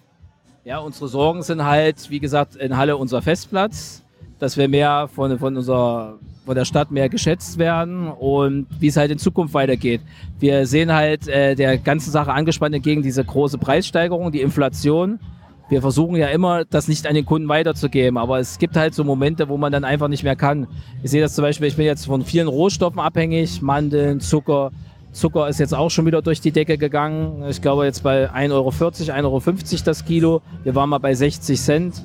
[0.63, 4.01] Ja, unsere Sorgen sind halt, wie gesagt, in Halle unser Festplatz,
[4.39, 8.97] dass wir mehr von, von, unserer, von der Stadt mehr geschätzt werden und wie es
[8.97, 10.01] halt in Zukunft weitergeht.
[10.39, 15.19] Wir sehen halt äh, der ganzen Sache angespannt entgegen diese große Preissteigerung, die Inflation
[15.67, 19.03] wir versuchen ja immer, das nicht an den Kunden weiterzugeben, aber es gibt halt so
[19.03, 20.67] Momente, wo man dann einfach nicht mehr kann.
[21.01, 24.71] Ich sehe das zum Beispiel, ich bin jetzt von vielen Rohstoffen abhängig, Mandeln, Zucker.
[25.11, 27.43] Zucker ist jetzt auch schon wieder durch die Decke gegangen.
[27.49, 30.41] Ich glaube jetzt bei 1,40 Euro, 1,50 Euro das Kilo.
[30.63, 32.03] Wir waren mal bei 60 Cent.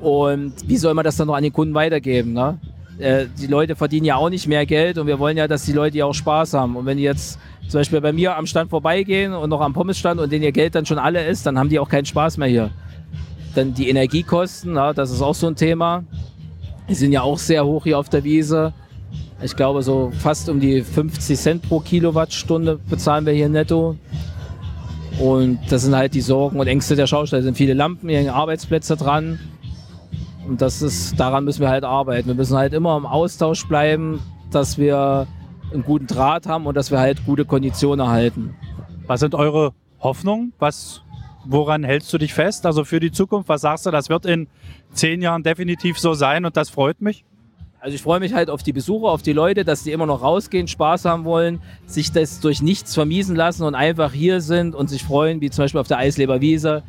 [0.00, 2.32] Und wie soll man das dann noch an den Kunden weitergeben?
[2.32, 2.58] Ne?
[2.98, 5.72] Äh, die Leute verdienen ja auch nicht mehr Geld und wir wollen ja, dass die
[5.72, 6.76] Leute ja auch Spaß haben.
[6.76, 10.20] Und wenn die jetzt zum Beispiel bei mir am Stand vorbeigehen und noch am Pommesstand
[10.20, 12.48] und denen ihr Geld dann schon alle ist, dann haben die auch keinen Spaß mehr
[12.48, 12.70] hier.
[13.54, 16.04] Dann die Energiekosten, ja, das ist auch so ein Thema.
[16.88, 18.72] Die sind ja auch sehr hoch hier auf der Wiese.
[19.42, 23.96] Ich glaube, so fast um die 50 Cent pro Kilowattstunde bezahlen wir hier netto.
[25.18, 27.40] Und das sind halt die Sorgen und Ängste der Schausteller.
[27.40, 29.38] Es sind viele Lampen, hier hängen Arbeitsplätze dran.
[30.46, 32.28] Und das ist, daran müssen wir halt arbeiten.
[32.28, 35.26] Wir müssen halt immer im Austausch bleiben, dass wir
[35.72, 38.54] einen guten Draht haben und dass wir halt gute Konditionen erhalten.
[39.06, 40.52] Was sind eure Hoffnungen?
[40.58, 41.02] Was
[41.44, 42.66] woran hältst du dich fest?
[42.66, 44.48] Also für die Zukunft, was sagst du, das wird in
[44.92, 47.24] zehn Jahren definitiv so sein und das freut mich?
[47.78, 50.22] Also ich freue mich halt auf die Besucher, auf die Leute, dass die immer noch
[50.22, 54.88] rausgehen, Spaß haben wollen, sich das durch nichts vermiesen lassen und einfach hier sind und
[54.88, 56.82] sich freuen, wie zum Beispiel auf der Eisleber Wiese,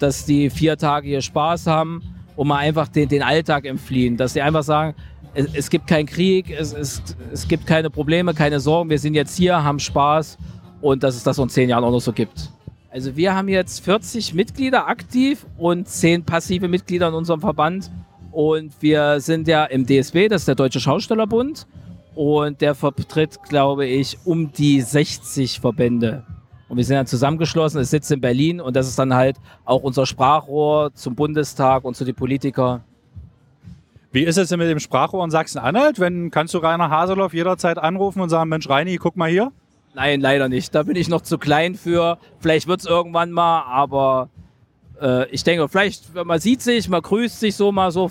[0.00, 2.02] dass die vier Tage hier Spaß haben
[2.36, 4.94] und mal einfach den, den Alltag entfliehen, dass sie einfach sagen,
[5.34, 9.14] es, es gibt keinen Krieg, es, es, es gibt keine Probleme, keine Sorgen, wir sind
[9.14, 10.38] jetzt hier, haben Spaß
[10.80, 12.50] und dass es das in zehn Jahren auch noch so gibt.
[12.92, 17.90] Also wir haben jetzt 40 Mitglieder aktiv und 10 passive Mitglieder in unserem Verband.
[18.32, 21.66] Und wir sind ja im DSB, das ist der Deutsche Schaustellerbund.
[22.14, 26.26] Und der vertritt, glaube ich, um die 60 Verbände.
[26.72, 29.82] Und wir sind ja zusammengeschlossen, es sitzt in Berlin und das ist dann halt auch
[29.82, 32.82] unser Sprachrohr zum Bundestag und zu den Politikern.
[34.10, 36.00] Wie ist es denn mit dem Sprachrohr in Sachsen-Anhalt?
[36.00, 39.52] Wenn kannst du Rainer Haseloff jederzeit anrufen und sagen, Mensch Reini, guck mal hier?
[39.94, 40.74] Nein, leider nicht.
[40.74, 42.16] Da bin ich noch zu klein für.
[42.38, 44.30] Vielleicht wird es irgendwann mal, aber
[44.98, 48.08] äh, ich denke, vielleicht, man sieht sich, man grüßt sich so mal so,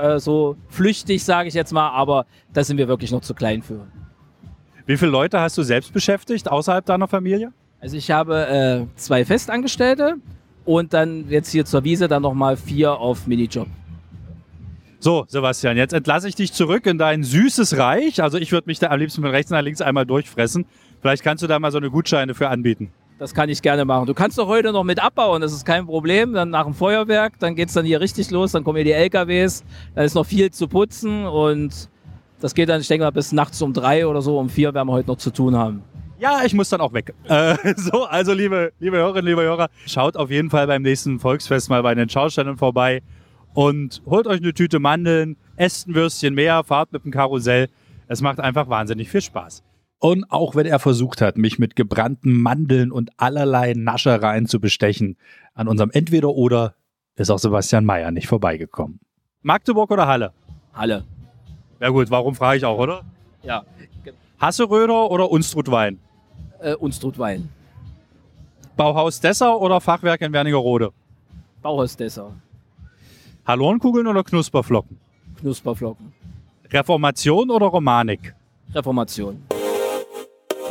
[0.00, 3.60] äh, so flüchtig, sage ich jetzt mal, aber da sind wir wirklich noch zu klein
[3.60, 3.86] für.
[4.86, 7.52] Wie viele Leute hast du selbst beschäftigt außerhalb deiner Familie?
[7.80, 10.16] Also ich habe äh, zwei Festangestellte
[10.64, 13.68] und dann jetzt hier zur Wiese dann nochmal vier auf Minijob.
[15.00, 18.20] So, Sebastian, jetzt entlasse ich dich zurück in dein süßes Reich.
[18.20, 20.66] Also ich würde mich da am liebsten von rechts nach links einmal durchfressen.
[21.00, 22.90] Vielleicht kannst du da mal so eine Gutscheine für anbieten.
[23.20, 24.06] Das kann ich gerne machen.
[24.06, 26.32] Du kannst doch heute noch mit abbauen, das ist kein Problem.
[26.32, 28.92] Dann nach dem Feuerwerk, dann geht es dann hier richtig los, dann kommen hier die
[28.92, 29.64] LKWs,
[29.94, 31.88] dann ist noch viel zu putzen und
[32.40, 34.88] das geht dann, ich denke mal, bis nachts um drei oder so, um vier werden
[34.88, 35.82] wir heute noch zu tun haben.
[36.18, 37.14] Ja, ich muss dann auch weg.
[37.28, 41.68] Äh, so, also liebe, liebe Hörerinnen, liebe Hörer, schaut auf jeden Fall beim nächsten Volksfest
[41.68, 43.02] mal bei den Schaustellern vorbei
[43.54, 47.68] und holt euch eine Tüte Mandeln, esst ein Würstchen mehr, fahrt mit dem Karussell.
[48.06, 49.62] Es macht einfach wahnsinnig viel Spaß.
[50.00, 55.16] Und auch wenn er versucht hat, mich mit gebrannten Mandeln und allerlei Naschereien zu bestechen,
[55.54, 56.74] an unserem Entweder-Oder
[57.16, 59.00] ist auch Sebastian Mayer nicht vorbeigekommen.
[59.42, 60.32] Magdeburg oder Halle?
[60.72, 61.04] Halle.
[61.80, 63.04] Ja gut, warum frage ich auch, oder?
[63.42, 63.64] Ja.
[64.40, 65.98] Hasseröder oder Unstrutwein?
[66.60, 67.48] Äh, Unstrutwein.
[68.76, 70.92] Bauhaus Dessau oder Fachwerk in Wernigerode?
[71.62, 72.32] Bauhaus Dessau.
[73.46, 74.98] Hallonkugeln oder Knusperflocken?
[75.40, 76.12] Knusperflocken.
[76.70, 78.34] Reformation oder Romanik?
[78.74, 79.42] Reformation.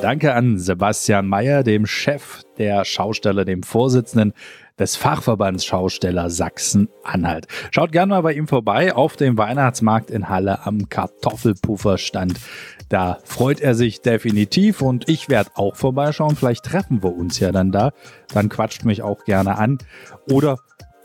[0.01, 4.33] Danke an Sebastian Mayer, dem Chef der Schausteller, dem Vorsitzenden
[4.79, 7.47] des Fachverbands Schausteller Sachsen-Anhalt.
[7.71, 12.39] Schaut gerne mal bei ihm vorbei auf dem Weihnachtsmarkt in Halle am Kartoffelpufferstand.
[12.89, 16.35] Da freut er sich definitiv und ich werde auch vorbeischauen.
[16.35, 17.91] Vielleicht treffen wir uns ja dann da.
[18.33, 19.79] Dann quatscht mich auch gerne an
[20.31, 20.59] oder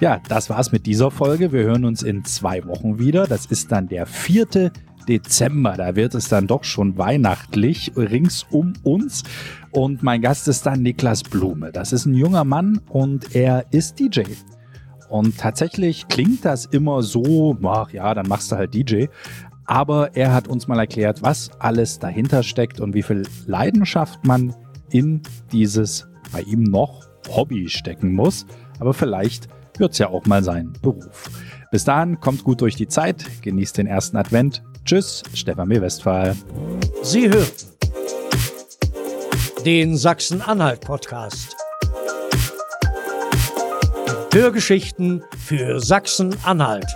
[0.00, 1.52] Ja, das war's mit dieser Folge.
[1.52, 3.26] Wir hören uns in zwei Wochen wieder.
[3.26, 4.72] Das ist dann der vierte
[5.08, 5.74] Dezember.
[5.76, 9.22] Da wird es dann doch schon weihnachtlich rings um uns.
[9.70, 11.72] Und mein Gast ist dann Niklas Blume.
[11.72, 14.22] Das ist ein junger Mann und er ist DJ.
[15.08, 19.06] Und tatsächlich klingt das immer so, ach ja, dann machst du halt DJ.
[19.66, 24.54] Aber er hat uns mal erklärt, was alles dahinter steckt und wie viel Leidenschaft man
[24.90, 28.46] in dieses bei ihm noch Hobby stecken muss.
[28.80, 31.30] Aber vielleicht wird es ja auch mal sein Beruf.
[31.70, 34.62] Bis dahin, kommt gut durch die Zeit, genießt den ersten Advent.
[34.84, 35.80] Tschüss, Stefan B.
[35.80, 36.36] Westphal.
[37.02, 37.72] Sie hörten
[39.64, 41.56] den Sachsen-Anhalt-Podcast.
[44.32, 46.86] Hörgeschichten für Sachsen-Anhalt.